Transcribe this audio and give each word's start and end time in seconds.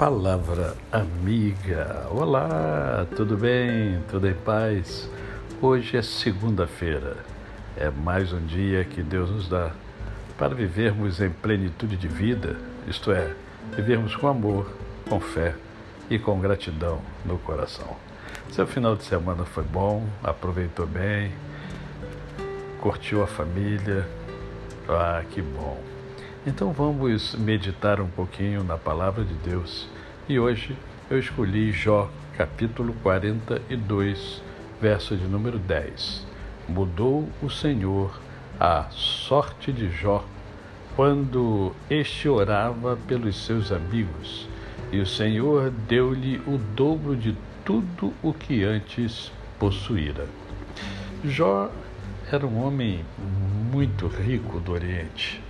Palavra 0.00 0.78
amiga. 0.90 2.06
Olá, 2.10 3.06
tudo 3.14 3.36
bem? 3.36 4.02
Tudo 4.10 4.26
em 4.26 4.32
paz? 4.32 5.06
Hoje 5.60 5.98
é 5.98 6.00
segunda-feira. 6.00 7.18
É 7.76 7.90
mais 7.90 8.32
um 8.32 8.40
dia 8.46 8.82
que 8.82 9.02
Deus 9.02 9.28
nos 9.28 9.46
dá 9.46 9.72
para 10.38 10.54
vivermos 10.54 11.20
em 11.20 11.28
plenitude 11.28 11.98
de 11.98 12.08
vida, 12.08 12.56
isto 12.88 13.12
é, 13.12 13.34
vivermos 13.76 14.16
com 14.16 14.26
amor, 14.26 14.72
com 15.06 15.20
fé 15.20 15.54
e 16.08 16.18
com 16.18 16.40
gratidão 16.40 17.02
no 17.26 17.36
coração. 17.36 17.94
Seu 18.52 18.66
final 18.66 18.96
de 18.96 19.04
semana 19.04 19.44
foi 19.44 19.64
bom, 19.64 20.06
aproveitou 20.24 20.86
bem, 20.86 21.30
curtiu 22.80 23.22
a 23.22 23.26
família. 23.26 24.08
Ah, 24.88 25.22
que 25.30 25.42
bom. 25.42 25.99
Então 26.46 26.72
vamos 26.72 27.34
meditar 27.34 28.00
um 28.00 28.08
pouquinho 28.08 28.64
na 28.64 28.78
palavra 28.78 29.22
de 29.22 29.34
Deus. 29.34 29.86
E 30.26 30.40
hoje 30.40 30.74
eu 31.10 31.18
escolhi 31.18 31.70
Jó, 31.70 32.10
capítulo 32.34 32.94
42, 33.02 34.42
verso 34.80 35.14
de 35.18 35.24
número 35.24 35.58
10. 35.58 36.26
Mudou 36.66 37.28
o 37.42 37.50
Senhor 37.50 38.18
a 38.58 38.86
sorte 38.88 39.70
de 39.70 39.90
Jó 39.90 40.24
quando 40.96 41.74
este 41.90 42.26
orava 42.26 42.96
pelos 43.06 43.44
seus 43.44 43.70
amigos, 43.70 44.48
e 44.90 44.98
o 44.98 45.06
Senhor 45.06 45.70
deu-lhe 45.70 46.38
o 46.46 46.56
dobro 46.74 47.16
de 47.16 47.36
tudo 47.66 48.14
o 48.22 48.32
que 48.32 48.64
antes 48.64 49.30
possuíra. 49.58 50.26
Jó 51.22 51.70
era 52.32 52.46
um 52.46 52.64
homem 52.64 53.04
muito 53.70 54.06
rico 54.06 54.58
do 54.58 54.72
Oriente 54.72 55.49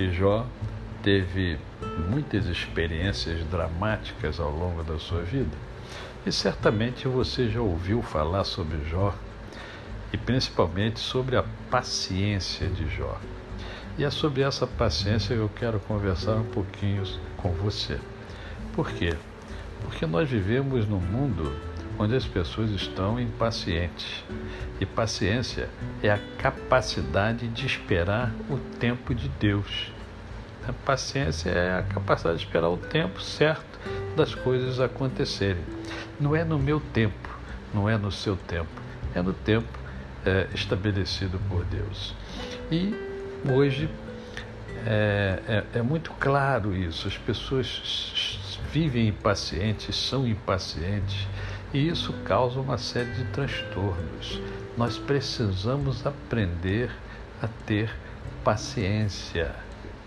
e 0.00 0.12
Jó 0.12 0.46
teve 1.02 1.58
muitas 2.08 2.46
experiências 2.46 3.44
dramáticas 3.44 4.40
ao 4.40 4.50
longo 4.50 4.82
da 4.82 4.98
sua 4.98 5.22
vida. 5.22 5.56
E 6.24 6.32
certamente 6.32 7.06
você 7.06 7.48
já 7.48 7.60
ouviu 7.60 8.02
falar 8.02 8.44
sobre 8.44 8.78
Jó 8.88 9.14
e 10.12 10.16
principalmente 10.16 11.00
sobre 11.00 11.36
a 11.36 11.44
paciência 11.70 12.66
de 12.68 12.88
Jó. 12.88 13.18
E 13.98 14.04
é 14.04 14.10
sobre 14.10 14.42
essa 14.42 14.66
paciência 14.66 15.36
que 15.36 15.42
eu 15.42 15.50
quero 15.54 15.80
conversar 15.80 16.36
um 16.36 16.44
pouquinho 16.44 17.02
com 17.36 17.50
você. 17.52 17.98
Por 18.72 18.90
quê? 18.90 19.14
Porque 19.82 20.06
nós 20.06 20.28
vivemos 20.28 20.86
num 20.86 21.00
mundo 21.00 21.52
onde 22.00 22.16
as 22.16 22.24
pessoas 22.24 22.70
estão 22.70 23.20
impacientes. 23.20 24.24
E 24.80 24.86
paciência 24.86 25.68
é 26.02 26.10
a 26.10 26.18
capacidade 26.38 27.46
de 27.48 27.66
esperar 27.66 28.32
o 28.48 28.56
tempo 28.78 29.14
de 29.14 29.28
Deus. 29.28 29.92
A 30.66 30.72
paciência 30.72 31.50
é 31.50 31.78
a 31.78 31.82
capacidade 31.82 32.38
de 32.38 32.44
esperar 32.46 32.70
o 32.70 32.78
tempo 32.78 33.20
certo 33.20 33.78
das 34.16 34.34
coisas 34.34 34.80
acontecerem. 34.80 35.62
Não 36.18 36.34
é 36.34 36.42
no 36.42 36.58
meu 36.58 36.80
tempo, 36.80 37.38
não 37.74 37.86
é 37.86 37.98
no 37.98 38.10
seu 38.10 38.34
tempo, 38.34 38.80
é 39.14 39.20
no 39.20 39.34
tempo 39.34 39.68
é, 40.24 40.48
estabelecido 40.54 41.38
por 41.50 41.66
Deus. 41.66 42.14
E 42.72 42.94
hoje 43.52 43.90
é, 44.86 45.64
é, 45.74 45.78
é 45.78 45.82
muito 45.82 46.12
claro 46.12 46.74
isso, 46.74 47.06
as 47.06 47.18
pessoas 47.18 48.38
vivem 48.72 49.08
impacientes, 49.08 49.94
são 49.96 50.26
impacientes 50.26 51.26
e 51.72 51.88
isso 51.88 52.12
causa 52.24 52.60
uma 52.60 52.78
série 52.78 53.10
de 53.12 53.24
transtornos. 53.26 54.40
Nós 54.76 54.98
precisamos 54.98 56.06
aprender 56.06 56.90
a 57.42 57.48
ter 57.66 57.94
paciência. 58.42 59.54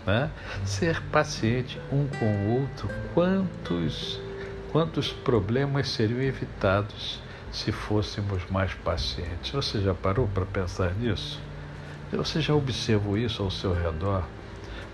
Né? 0.06 0.30
Ser 0.64 1.00
paciente 1.04 1.80
um 1.90 2.06
com 2.06 2.26
o 2.26 2.60
outro, 2.60 2.88
quantos, 3.14 4.20
quantos 4.70 5.12
problemas 5.12 5.88
seriam 5.88 6.20
evitados 6.20 7.20
se 7.50 7.72
fôssemos 7.72 8.44
mais 8.50 8.74
pacientes? 8.74 9.52
Você 9.52 9.80
já 9.80 9.94
parou 9.94 10.28
para 10.28 10.44
pensar 10.44 10.94
nisso? 10.94 11.40
Você 12.12 12.40
já 12.40 12.54
observou 12.54 13.16
isso 13.16 13.42
ao 13.42 13.50
seu 13.50 13.72
redor? 13.72 14.24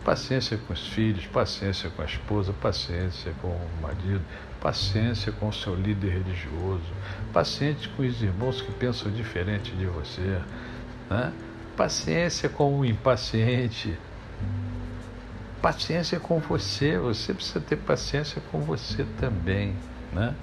Paciência 0.04 0.56
com 0.56 0.72
os 0.72 0.88
filhos, 0.88 1.26
paciência 1.26 1.90
com 1.90 2.00
a 2.00 2.06
esposa, 2.06 2.54
paciência 2.54 3.34
com 3.42 3.48
o 3.48 3.82
marido, 3.82 4.22
paciência 4.60 5.30
com 5.30 5.48
o 5.48 5.52
seu 5.52 5.74
líder 5.74 6.12
religioso, 6.12 6.84
paciência 7.32 7.90
com 7.96 8.02
os 8.02 8.22
irmãos 8.22 8.62
que 8.62 8.72
pensam 8.72 9.12
diferente 9.12 9.72
de 9.72 9.84
você, 9.86 10.40
né? 11.10 11.32
paciência 11.76 12.48
com 12.48 12.78
o 12.78 12.84
impaciente, 12.84 13.96
paciência 15.60 16.18
com 16.18 16.38
você, 16.38 16.98
você 16.98 17.34
precisa 17.34 17.60
ter 17.60 17.76
paciência 17.76 18.42
com 18.50 18.60
você 18.60 19.04
também, 19.18 19.74
né? 20.12 20.34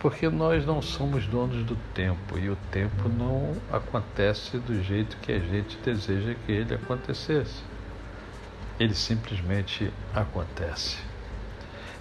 Porque 0.00 0.28
nós 0.28 0.66
não 0.66 0.82
somos 0.82 1.26
donos 1.26 1.64
do 1.64 1.76
tempo 1.94 2.38
e 2.38 2.50
o 2.50 2.56
tempo 2.70 3.08
não 3.08 3.54
acontece 3.70 4.58
do 4.58 4.82
jeito 4.82 5.16
que 5.18 5.32
a 5.32 5.38
gente 5.38 5.78
deseja 5.78 6.34
que 6.44 6.52
ele 6.52 6.74
acontecesse 6.74 7.71
ele 8.82 8.94
simplesmente 8.94 9.92
acontece. 10.12 10.98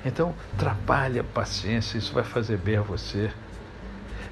Então, 0.03 0.33
trabalhe 0.57 1.19
a 1.19 1.23
paciência, 1.23 1.97
isso 1.97 2.11
vai 2.11 2.23
fazer 2.23 2.57
bem 2.57 2.77
a 2.77 2.81
você 2.81 3.31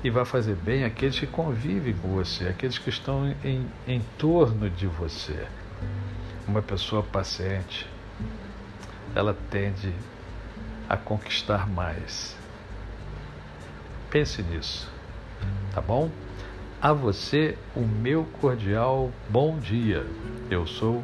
e 0.03 0.09
vai 0.09 0.25
fazer 0.25 0.55
bem 0.55 0.83
aqueles 0.83 1.19
que 1.19 1.27
convivem 1.27 1.93
com 1.93 2.07
você, 2.07 2.47
aqueles 2.47 2.79
que 2.79 2.89
estão 2.89 3.35
em, 3.43 3.67
em 3.88 4.01
torno 4.17 4.67
de 4.67 4.88
você. 4.88 5.45
Uma 6.47 6.63
pessoa 6.63 7.03
paciente, 7.03 7.88
ela 9.13 9.38
tende 9.51 9.93
a 10.89 10.97
conquistar 10.97 11.69
mais. 11.69 12.35
Pense 14.09 14.41
nisso, 14.41 14.91
tá 15.71 15.81
bom? 15.81 16.09
A 16.81 16.93
você, 16.93 17.55
o 17.75 17.81
meu 17.81 18.25
cordial 18.41 19.11
bom 19.29 19.59
dia. 19.59 20.03
Eu 20.49 20.65
sou 20.65 21.03